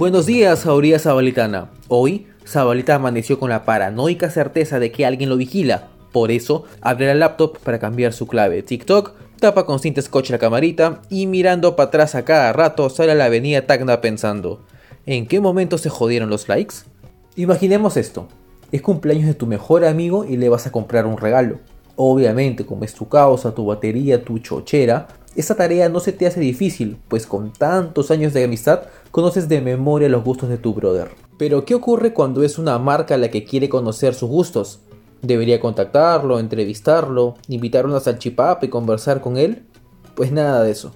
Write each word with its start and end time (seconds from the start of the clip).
Buenos 0.00 0.24
días, 0.24 0.62
Jauría 0.62 0.98
Zabalitana. 0.98 1.68
Hoy, 1.88 2.26
Zabalita 2.46 2.94
amaneció 2.94 3.38
con 3.38 3.50
la 3.50 3.66
paranoica 3.66 4.30
certeza 4.30 4.78
de 4.78 4.90
que 4.90 5.04
alguien 5.04 5.28
lo 5.28 5.36
vigila. 5.36 5.88
Por 6.10 6.30
eso, 6.30 6.64
abre 6.80 7.08
la 7.08 7.14
laptop 7.14 7.58
para 7.58 7.78
cambiar 7.78 8.14
su 8.14 8.26
clave 8.26 8.62
TikTok, 8.62 9.12
tapa 9.38 9.66
con 9.66 9.78
cinta 9.78 10.00
scotch 10.00 10.30
la 10.30 10.38
camarita 10.38 11.02
y 11.10 11.26
mirando 11.26 11.76
para 11.76 11.88
atrás 11.88 12.14
a 12.14 12.24
cada 12.24 12.50
rato 12.54 12.88
sale 12.88 13.12
a 13.12 13.14
la 13.14 13.26
avenida 13.26 13.66
Tacna 13.66 14.00
pensando, 14.00 14.62
¿en 15.04 15.26
qué 15.26 15.38
momento 15.38 15.76
se 15.76 15.90
jodieron 15.90 16.30
los 16.30 16.48
likes? 16.48 16.76
Imaginemos 17.36 17.98
esto, 17.98 18.26
es 18.72 18.80
cumpleaños 18.80 19.26
de 19.26 19.34
tu 19.34 19.46
mejor 19.46 19.84
amigo 19.84 20.24
y 20.24 20.38
le 20.38 20.48
vas 20.48 20.66
a 20.66 20.72
comprar 20.72 21.04
un 21.04 21.18
regalo. 21.18 21.58
Obviamente, 21.96 22.64
como 22.64 22.84
es 22.84 22.94
tu 22.94 23.06
causa, 23.06 23.54
tu 23.54 23.66
batería, 23.66 24.24
tu 24.24 24.38
chochera, 24.38 25.08
esa 25.36 25.54
tarea 25.54 25.88
no 25.88 26.00
se 26.00 26.12
te 26.12 26.26
hace 26.26 26.40
difícil, 26.40 26.98
pues 27.08 27.26
con 27.26 27.52
tantos 27.52 28.10
años 28.10 28.32
de 28.32 28.44
amistad 28.44 28.82
conoces 29.10 29.48
de 29.48 29.60
memoria 29.60 30.08
los 30.08 30.24
gustos 30.24 30.48
de 30.48 30.58
tu 30.58 30.74
brother. 30.74 31.10
Pero 31.38 31.64
¿qué 31.64 31.74
ocurre 31.74 32.12
cuando 32.12 32.42
es 32.42 32.58
una 32.58 32.78
marca 32.78 33.16
la 33.16 33.30
que 33.30 33.44
quiere 33.44 33.68
conocer 33.68 34.14
sus 34.14 34.28
gustos? 34.28 34.80
¿Debería 35.22 35.60
contactarlo, 35.60 36.38
entrevistarlo, 36.38 37.34
invitar 37.48 37.86
a 37.86 38.00
salchipapa 38.00 38.66
y 38.66 38.70
conversar 38.70 39.20
con 39.20 39.36
él? 39.36 39.64
Pues 40.14 40.32
nada 40.32 40.62
de 40.62 40.72
eso. 40.72 40.92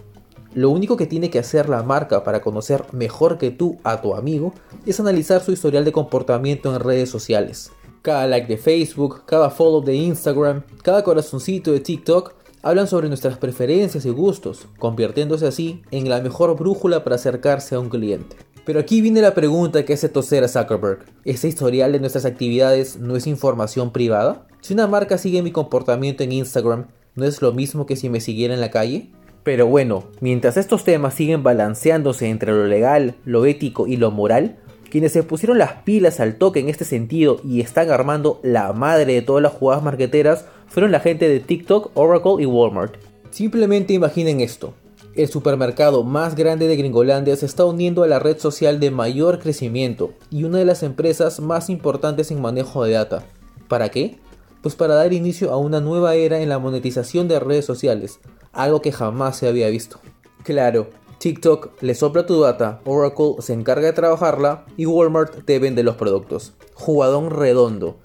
Lo 0.55 0.70
único 0.70 0.97
que 0.97 1.06
tiene 1.06 1.30
que 1.30 1.39
hacer 1.39 1.69
la 1.69 1.83
marca 1.83 2.25
para 2.25 2.41
conocer 2.41 2.84
mejor 2.92 3.39
que 3.39 3.51
tú 3.51 3.78
a 3.84 4.01
tu 4.01 4.14
amigo 4.14 4.53
es 4.87 5.01
analizar 5.01 5.42
su 5.42 5.53
historial 5.53 5.84
de 5.84 5.92
comportamiento 5.92 6.75
en 6.75 6.80
redes 6.80 7.11
sociales. 7.11 7.70
Cada 8.03 8.27
like 8.27 8.47
de 8.47 8.56
Facebook, 8.56 9.23
cada 9.27 9.51
follow 9.51 9.83
de 9.83 9.95
Instagram, 9.95 10.62
cada 10.83 11.03
corazoncito 11.03 11.73
de 11.73 11.80
TikTok 11.80 12.34
hablan 12.64 12.86
sobre 12.86 13.09
nuestras 13.09 13.36
preferencias 13.36 14.06
y 14.06 14.10
gustos, 14.10 14.66
convirtiéndose 14.78 15.46
así 15.46 15.82
en 15.91 16.09
la 16.09 16.22
mejor 16.22 16.56
brújula 16.59 17.05
para 17.05 17.16
acercarse 17.16 17.74
a 17.74 17.78
un 17.78 17.91
cliente. 17.91 18.36
Pero 18.64 18.80
aquí 18.80 19.02
viene 19.02 19.20
la 19.20 19.34
pregunta 19.34 19.84
que 19.84 19.92
hace 19.92 20.08
toser 20.08 20.42
a 20.42 20.48
Zuckerberg. 20.48 21.05
¿Ese 21.27 21.47
historial 21.47 21.92
de 21.92 22.00
nuestras 22.00 22.24
actividades 22.24 22.97
no 22.97 23.16
es 23.16 23.27
información 23.27 23.92
privada? 23.92 24.47
Si 24.62 24.72
una 24.72 24.86
marca 24.86 25.19
sigue 25.19 25.42
mi 25.42 25.52
comportamiento 25.52 26.22
en 26.22 26.33
Instagram, 26.33 26.86
¿no 27.14 27.27
es 27.27 27.42
lo 27.42 27.52
mismo 27.52 27.84
que 27.84 27.97
si 27.97 28.08
me 28.08 28.20
siguiera 28.20 28.55
en 28.55 28.62
la 28.62 28.70
calle? 28.70 29.11
Pero 29.42 29.67
bueno, 29.67 30.05
mientras 30.22 30.56
estos 30.56 30.84
temas 30.84 31.12
siguen 31.12 31.42
balanceándose 31.42 32.30
entre 32.30 32.52
lo 32.52 32.67
legal, 32.67 33.17
lo 33.27 33.44
ético 33.44 33.86
y 33.86 33.98
lo 33.98 34.11
moral, 34.11 34.56
quienes 34.95 35.11
se 35.11 35.25
pusieron 35.25 35.59
las 35.59 35.83
pilas 35.83 36.20
al 36.20 36.37
toque 36.37 36.61
en 36.61 36.69
este 36.69 36.84
sentido 36.84 37.41
y 37.42 37.61
están 37.61 37.91
armando 37.91 38.39
la 38.45 38.73
madre 38.73 39.14
de 39.14 39.23
todas 39.23 39.42
las 39.42 39.53
jugadas 39.53 39.83
marqueteras 39.83 40.45
fueron 40.69 40.92
la 40.92 41.01
gente 41.01 41.28
de 41.28 41.41
TikTok, 41.41 41.91
Oracle 41.95 42.36
y 42.39 42.47
Walmart. 42.47 42.95
Simplemente 43.33 43.92
imaginen 43.92 44.41
esto. 44.41 44.73
El 45.17 45.27
supermercado 45.27 46.05
más 46.05 46.36
grande 46.36 46.69
de 46.69 46.77
Gringolandia 46.77 47.34
se 47.34 47.45
está 47.45 47.64
uniendo 47.64 48.05
a 48.05 48.06
la 48.06 48.20
red 48.20 48.39
social 48.39 48.78
de 48.78 48.92
mayor 48.92 49.41
crecimiento 49.41 50.12
y 50.31 50.45
una 50.45 50.59
de 50.59 50.64
las 50.64 50.84
empresas 50.84 51.41
más 51.41 51.70
importantes 51.70 52.31
en 52.31 52.41
manejo 52.41 52.84
de 52.84 52.92
data. 52.92 53.25
¿Para 53.67 53.89
qué? 53.89 54.20
Pues 54.62 54.77
para 54.77 54.95
dar 54.95 55.12
inicio 55.12 55.51
a 55.51 55.56
una 55.56 55.81
nueva 55.81 56.14
era 56.14 56.41
en 56.41 56.48
la 56.48 56.61
monetización 56.61 57.27
de 57.27 57.41
redes 57.41 57.64
sociales, 57.64 58.20
algo 58.53 58.81
que 58.81 58.92
jamás 58.92 59.39
se 59.39 59.48
había 59.48 59.69
visto. 59.70 59.98
Claro, 60.45 60.86
TikTok 61.25 61.80
le 61.80 61.94
sopla 61.94 62.27
tu 62.27 62.39
data, 62.39 62.83
Oracle 62.84 63.36
se 63.39 63.55
encarga 63.55 63.86
de 63.86 63.94
trabajarla 63.94 64.67
y 64.77 64.84
Walmart 64.84 65.47
te 65.47 65.58
vende 65.58 65.83
los 65.83 65.97
productos. 65.97 66.53
Jugadón 66.75 67.30
redondo. 67.30 67.97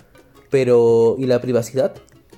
Pero, 0.50 1.18
¿y 1.20 1.26
la 1.26 1.42
privacidad? 1.42 1.96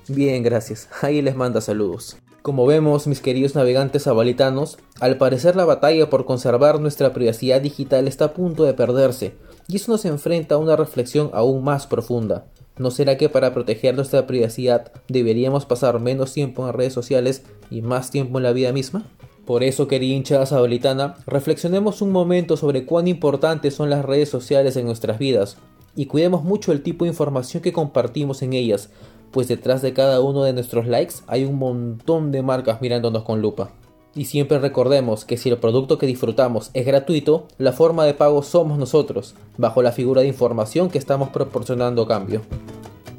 Bien, 0.07 0.41
gracias. 0.41 0.89
Ahí 1.03 1.21
les 1.21 1.35
manda 1.35 1.61
saludos. 1.61 2.17
Como 2.41 2.65
vemos, 2.65 3.05
mis 3.05 3.21
queridos 3.21 3.53
navegantes 3.53 4.07
abalitanos, 4.07 4.79
al 4.99 5.19
parecer 5.19 5.55
la 5.55 5.65
batalla 5.65 6.09
por 6.09 6.25
conservar 6.25 6.79
nuestra 6.79 7.13
privacidad 7.13 7.61
digital 7.61 8.07
está 8.07 8.25
a 8.25 8.33
punto 8.33 8.63
de 8.63 8.73
perderse, 8.73 9.35
y 9.67 9.75
eso 9.75 9.91
nos 9.91 10.05
enfrenta 10.05 10.55
a 10.55 10.57
una 10.57 10.75
reflexión 10.75 11.29
aún 11.33 11.63
más 11.63 11.85
profunda. 11.85 12.47
¿No 12.79 12.89
será 12.89 13.17
que 13.17 13.29
para 13.29 13.53
proteger 13.53 13.93
nuestra 13.93 14.25
privacidad 14.25 14.91
deberíamos 15.07 15.67
pasar 15.67 15.99
menos 15.99 16.33
tiempo 16.33 16.67
en 16.67 16.73
redes 16.73 16.93
sociales 16.93 17.43
y 17.69 17.83
más 17.83 18.09
tiempo 18.09 18.39
en 18.39 18.43
la 18.45 18.51
vida 18.51 18.71
misma? 18.71 19.05
Por 19.51 19.63
eso, 19.63 19.89
querida 19.89 20.15
hinchada 20.15 20.45
sabolitana, 20.45 21.15
reflexionemos 21.27 22.01
un 22.01 22.13
momento 22.13 22.55
sobre 22.55 22.85
cuán 22.85 23.09
importantes 23.09 23.73
son 23.73 23.89
las 23.89 24.05
redes 24.05 24.29
sociales 24.29 24.77
en 24.77 24.85
nuestras 24.85 25.19
vidas 25.19 25.57
y 25.93 26.05
cuidemos 26.05 26.45
mucho 26.45 26.71
el 26.71 26.81
tipo 26.83 27.03
de 27.03 27.09
información 27.09 27.61
que 27.61 27.73
compartimos 27.73 28.43
en 28.43 28.53
ellas, 28.53 28.91
pues 29.29 29.49
detrás 29.49 29.81
de 29.81 29.91
cada 29.91 30.21
uno 30.21 30.43
de 30.43 30.53
nuestros 30.53 30.87
likes 30.87 31.15
hay 31.27 31.43
un 31.43 31.59
montón 31.59 32.31
de 32.31 32.41
marcas 32.41 32.81
mirándonos 32.81 33.23
con 33.23 33.41
lupa. 33.41 33.71
Y 34.15 34.23
siempre 34.23 34.57
recordemos 34.57 35.25
que 35.25 35.35
si 35.35 35.49
el 35.49 35.57
producto 35.57 35.97
que 35.97 36.07
disfrutamos 36.07 36.71
es 36.73 36.85
gratuito, 36.85 37.49
la 37.57 37.73
forma 37.73 38.05
de 38.05 38.13
pago 38.13 38.43
somos 38.43 38.77
nosotros, 38.77 39.35
bajo 39.57 39.81
la 39.81 39.91
figura 39.91 40.21
de 40.21 40.29
información 40.29 40.89
que 40.89 40.97
estamos 40.97 41.27
proporcionando 41.27 42.07
cambio. 42.07 42.41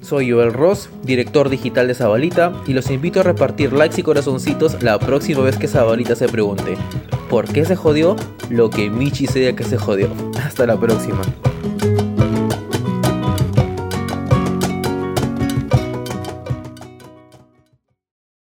Soy 0.02 0.30
Joel 0.30 0.52
Ross, 0.52 0.90
director 1.04 1.48
digital 1.48 1.86
de 1.86 1.94
Zabalita, 1.94 2.52
y 2.66 2.72
los 2.72 2.90
invito 2.90 3.20
a 3.20 3.22
repartir 3.22 3.72
likes 3.72 4.00
y 4.00 4.02
corazoncitos 4.02 4.82
la 4.82 4.98
próxima 4.98 5.42
vez 5.42 5.56
que 5.56 5.68
Zabalita 5.68 6.16
se 6.16 6.28
pregunte, 6.28 6.76
¿por 7.30 7.46
qué 7.46 7.64
se 7.64 7.76
jodió? 7.76 8.16
Lo 8.50 8.68
que 8.68 8.90
Michi 8.90 9.28
sea 9.28 9.54
que 9.54 9.64
se 9.64 9.78
jodió. 9.78 10.08
Hasta 10.44 10.66
la 10.66 10.78
próxima. 10.78 11.22